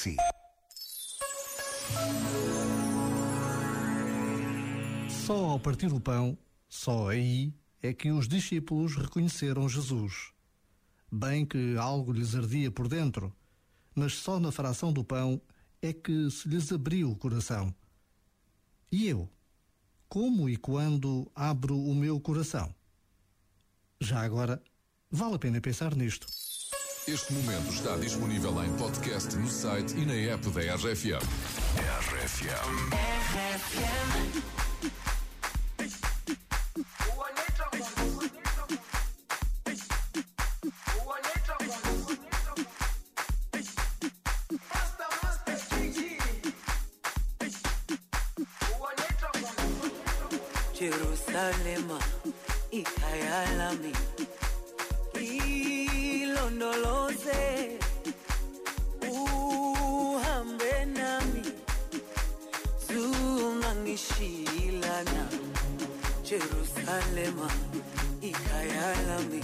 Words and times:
si. 0.00 0.16
Só 5.10 5.50
ao 5.50 5.60
partir 5.60 5.92
o 5.92 6.00
pão, 6.00 6.38
só 6.68 7.10
aí, 7.10 7.52
é 7.82 7.92
que 7.92 8.10
os 8.10 8.26
discípulos 8.26 8.96
reconheceram 8.96 9.68
Jesus. 9.68 10.32
Bem 11.12 11.44
que 11.44 11.76
algo 11.76 12.12
lhes 12.12 12.34
ardia 12.34 12.70
por 12.70 12.88
dentro, 12.88 13.30
mas 13.94 14.14
só 14.14 14.40
na 14.40 14.50
fração 14.50 14.90
do 14.90 15.04
pão 15.04 15.38
é 15.82 15.92
que 15.92 16.30
se 16.30 16.48
lhes 16.48 16.72
abriu 16.72 17.10
o 17.10 17.16
coração. 17.16 17.74
E 18.90 19.06
eu? 19.06 19.28
Como 20.08 20.48
e 20.48 20.56
quando 20.56 21.30
abro 21.34 21.78
o 21.78 21.94
meu 21.94 22.18
coração? 22.18 22.74
Já 24.00 24.22
agora, 24.22 24.62
vale 25.10 25.34
a 25.34 25.38
pena 25.38 25.60
pensar 25.60 25.94
nisto. 25.94 26.26
Este 27.08 27.32
momento 27.32 27.72
está 27.72 27.96
disponível 27.96 28.62
em 28.62 28.72
podcast 28.76 29.34
no 29.36 29.48
site 29.48 29.96
e 29.96 30.04
na 30.06 30.14
app 30.32 30.48
da 30.50 30.60
RFM. 30.76 31.20
RFM. 32.14 32.90
Jerusalema 50.74 51.98
ikhaya 52.72 53.44
lami 56.60 56.60
ilondoloze 56.60 57.40
uhambe 59.10 60.74
nami 60.96 61.42
zungangishilana 62.86 65.22
Jerusalema 66.22 67.48
ikhaya 68.20 68.94
lami. 69.08 69.40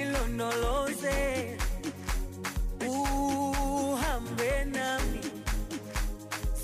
Ilondoloze 0.00 1.18
uhambe 2.88 4.64
nami 4.64 5.20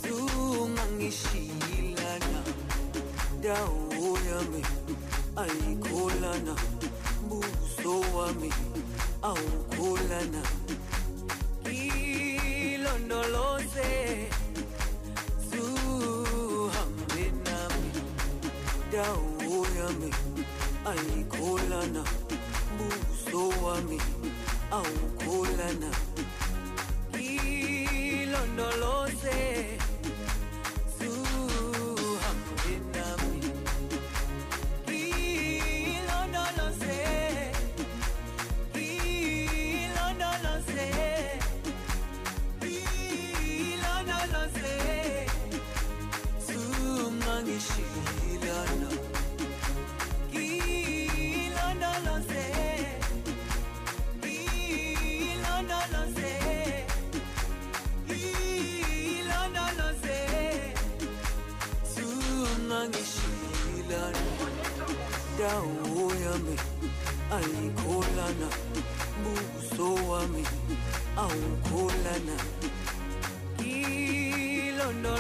zungangishilana 0.03 2.41
dawo 3.41 4.19
yami 4.29 4.63
ayikholana 5.37 6.55
buso 7.29 7.66
wami 8.17 8.51
awukholana 9.23 10.43
ilondoloze 12.65 13.91
zuhambe 15.51 17.25
nami. 17.45 17.91
Dawo 18.93 19.67
yami 19.79 20.11
ayikholana 20.91 22.03
buso 22.79 23.43
wami 23.65 23.99
awukholana 24.71 25.91
ishilona 47.57 48.91
ilona 50.33 51.91
lonse 52.05 52.45
ilona 73.65 75.13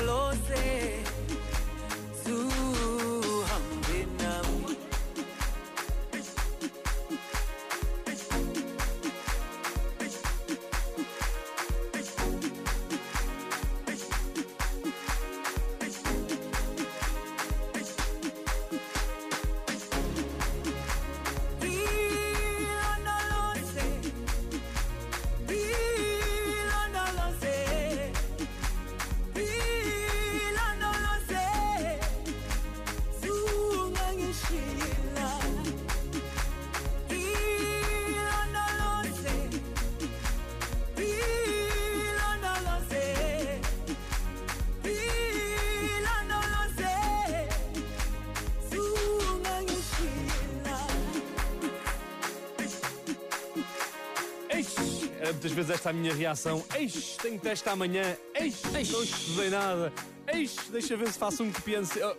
Eis, 54.67 55.11
era 55.21 55.33
muitas 55.33 55.53
vezes 55.53 55.71
esta 55.71 55.91
a 55.91 55.93
minha 55.93 56.15
reação. 56.15 56.65
Eis, 56.75 57.17
tenho 57.23 57.39
teste 57.39 57.69
amanhã. 57.69 58.17
Eis, 58.35 58.63
não 58.91 59.03
estudei 59.03 59.51
nada. 59.51 59.93
Eis, 60.33 60.57
deixa 60.73 60.97
ver 60.97 61.13
se 61.13 61.19
faço 61.19 61.43
um 61.45 61.53
que 61.53 61.63
pense. 61.63 62.01
Oh, 62.03 62.17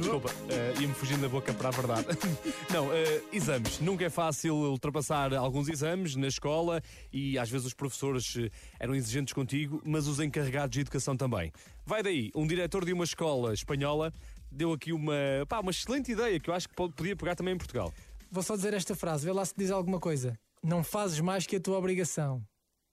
Desculpa, 0.00 0.28
eh, 0.48 0.74
ia-me 0.80 0.92
fugindo 0.94 1.20
da 1.22 1.28
boca 1.28 1.54
para 1.54 1.68
a 1.68 1.70
verdade. 1.70 2.06
Não, 2.72 2.92
eh, 2.92 3.22
exames. 3.32 3.78
Nunca 3.78 4.04
é 4.04 4.10
fácil 4.10 4.56
ultrapassar 4.56 5.32
alguns 5.32 5.68
exames 5.68 6.16
na 6.16 6.26
escola 6.26 6.82
e 7.12 7.38
às 7.38 7.48
vezes 7.48 7.68
os 7.68 7.74
professores 7.74 8.34
eh, 8.36 8.50
eram 8.80 8.92
exigentes 8.92 9.32
contigo, 9.32 9.80
mas 9.84 10.08
os 10.08 10.18
encarregados 10.18 10.70
de 10.74 10.80
educação 10.80 11.16
também. 11.16 11.52
Vai 11.86 12.02
daí, 12.02 12.32
um 12.34 12.44
diretor 12.44 12.84
de 12.84 12.92
uma 12.92 13.04
escola 13.04 13.54
espanhola 13.54 14.12
deu 14.50 14.72
aqui 14.72 14.92
uma, 14.92 15.14
pá, 15.48 15.60
uma 15.60 15.70
excelente 15.70 16.10
ideia 16.10 16.40
que 16.40 16.50
eu 16.50 16.54
acho 16.54 16.68
que 16.68 16.74
po- 16.74 16.90
podia 16.90 17.14
pegar 17.14 17.36
também 17.36 17.54
em 17.54 17.58
Portugal. 17.58 17.94
Vou 18.32 18.42
só 18.42 18.56
dizer 18.56 18.74
esta 18.74 18.96
frase, 18.96 19.24
vê 19.24 19.32
lá 19.32 19.44
se 19.44 19.54
diz 19.56 19.70
alguma 19.70 20.00
coisa. 20.00 20.36
Não 20.64 20.82
fazes 20.82 21.20
mais 21.20 21.46
que 21.46 21.56
a 21.56 21.60
tua 21.60 21.76
obrigação. 21.78 22.42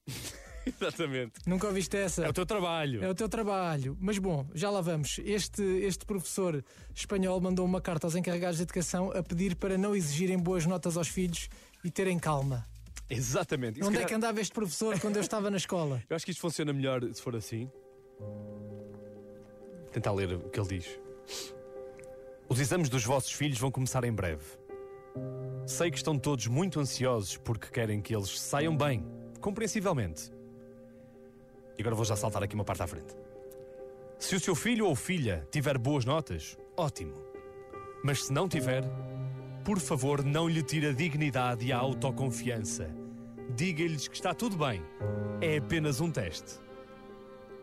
Exatamente. 0.65 1.33
Nunca 1.47 1.65
ouviste 1.67 1.97
essa? 1.97 2.23
É 2.25 2.29
o 2.29 2.33
teu 2.33 2.45
trabalho. 2.45 3.03
É 3.03 3.09
o 3.09 3.15
teu 3.15 3.27
trabalho. 3.27 3.97
Mas 3.99 4.19
bom, 4.19 4.45
já 4.53 4.69
lá 4.69 4.79
vamos. 4.81 5.19
Este, 5.23 5.63
este 5.63 6.05
professor 6.05 6.63
espanhol 6.93 7.39
mandou 7.41 7.65
uma 7.65 7.81
carta 7.81 8.05
aos 8.05 8.15
encarregados 8.15 8.57
de 8.57 8.63
educação 8.63 9.11
a 9.11 9.23
pedir 9.23 9.55
para 9.55 9.75
não 9.77 9.95
exigirem 9.95 10.37
boas 10.37 10.65
notas 10.67 10.97
aos 10.97 11.07
filhos 11.07 11.49
e 11.83 11.89
terem 11.89 12.19
calma. 12.19 12.63
Exatamente. 13.09 13.79
Se 13.79 13.83
Onde 13.83 13.89
é 13.89 13.99
calhar- 14.01 14.09
que 14.09 14.13
andava 14.15 14.39
este 14.39 14.53
professor 14.53 14.99
quando 14.99 15.15
eu 15.15 15.21
estava 15.21 15.49
na 15.49 15.57
escola? 15.57 16.01
Eu 16.09 16.15
acho 16.15 16.25
que 16.25 16.31
isto 16.31 16.41
funciona 16.41 16.71
melhor 16.71 17.01
se 17.11 17.21
for 17.21 17.35
assim. 17.35 17.69
Tentar 19.91 20.11
ler 20.11 20.33
o 20.35 20.49
que 20.49 20.59
ele 20.59 20.77
diz. 20.79 20.99
Os 22.47 22.59
exames 22.59 22.87
dos 22.89 23.03
vossos 23.03 23.31
filhos 23.31 23.57
vão 23.57 23.71
começar 23.71 24.03
em 24.03 24.11
breve. 24.13 24.43
Sei 25.65 25.91
que 25.91 25.97
estão 25.97 26.17
todos 26.17 26.47
muito 26.47 26.79
ansiosos 26.79 27.37
porque 27.37 27.67
querem 27.67 28.01
que 28.01 28.15
eles 28.15 28.39
saiam 28.39 28.75
bem, 28.75 29.05
compreensivelmente. 29.39 30.31
E 31.77 31.81
agora 31.81 31.95
vou 31.95 32.05
já 32.05 32.15
saltar 32.15 32.43
aqui 32.43 32.55
uma 32.55 32.63
parte 32.63 32.83
à 32.83 32.87
frente. 32.87 33.15
Se 34.19 34.35
o 34.35 34.39
seu 34.39 34.55
filho 34.55 34.85
ou 34.85 34.95
filha 34.95 35.47
tiver 35.51 35.77
boas 35.77 36.05
notas, 36.05 36.57
ótimo. 36.75 37.13
Mas 38.03 38.25
se 38.25 38.33
não 38.33 38.47
tiver, 38.47 38.83
por 39.63 39.79
favor, 39.79 40.23
não 40.23 40.47
lhe 40.47 40.61
tire 40.61 40.87
a 40.87 40.91
dignidade 40.91 41.65
e 41.65 41.71
a 41.71 41.77
autoconfiança. 41.77 42.89
Diga-lhes 43.55 44.07
que 44.07 44.15
está 44.15 44.33
tudo 44.33 44.57
bem. 44.57 44.81
É 45.39 45.57
apenas 45.57 46.01
um 46.01 46.11
teste. 46.11 46.59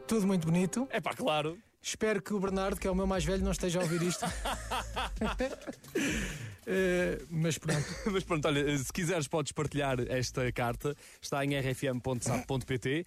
Tudo 0.06 0.26
muito 0.26 0.46
bonito. 0.46 0.88
É 0.90 1.00
pá, 1.00 1.14
claro. 1.14 1.58
Espero 1.80 2.20
que 2.20 2.34
o 2.34 2.40
Bernardo, 2.40 2.80
que 2.80 2.86
é 2.86 2.90
o 2.90 2.94
meu 2.94 3.06
mais 3.06 3.24
velho, 3.24 3.44
não 3.44 3.52
esteja 3.52 3.78
a 3.78 3.82
ouvir 3.82 4.02
isto. 4.02 4.24
Eh, 6.70 7.19
mas 7.31 7.56
pronto. 7.56 7.87
Mas 8.12 8.25
pronto, 8.25 8.47
olha, 8.47 8.76
se 8.76 8.93
quiseres 8.93 9.26
podes 9.26 9.53
partilhar 9.53 9.99
esta 10.09 10.53
carta. 10.53 10.94
Está 11.20 11.43
em 11.43 11.59
rfm.sap.pt 11.59 13.06